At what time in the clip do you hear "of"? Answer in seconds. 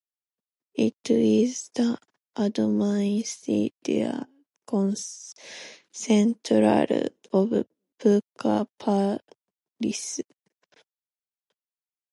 7.31-7.65